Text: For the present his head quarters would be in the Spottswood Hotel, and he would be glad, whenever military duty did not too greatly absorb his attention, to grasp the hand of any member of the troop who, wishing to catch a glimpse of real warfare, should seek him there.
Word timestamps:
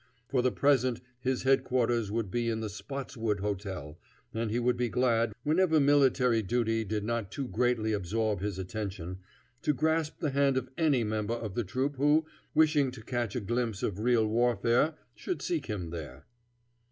For 0.29 0.41
the 0.41 0.51
present 0.51 0.99
his 1.19 1.43
head 1.43 1.63
quarters 1.63 2.09
would 2.09 2.31
be 2.31 2.49
in 2.49 2.59
the 2.61 2.71
Spottswood 2.71 3.39
Hotel, 3.41 3.99
and 4.33 4.49
he 4.49 4.57
would 4.57 4.75
be 4.75 4.89
glad, 4.89 5.31
whenever 5.43 5.79
military 5.79 6.41
duty 6.41 6.83
did 6.83 7.03
not 7.03 7.31
too 7.31 7.47
greatly 7.47 7.93
absorb 7.93 8.41
his 8.41 8.57
attention, 8.57 9.19
to 9.61 9.75
grasp 9.75 10.17
the 10.17 10.31
hand 10.31 10.57
of 10.57 10.71
any 10.75 11.03
member 11.03 11.35
of 11.35 11.53
the 11.53 11.63
troop 11.63 11.97
who, 11.97 12.25
wishing 12.55 12.89
to 12.89 13.03
catch 13.03 13.35
a 13.35 13.39
glimpse 13.39 13.83
of 13.83 13.99
real 13.99 14.25
warfare, 14.25 14.95
should 15.13 15.43
seek 15.43 15.67
him 15.67 15.91
there. 15.91 16.25